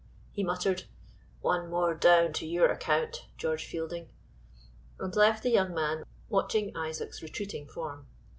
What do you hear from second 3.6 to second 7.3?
Fielding," and left the young man watching Isaac's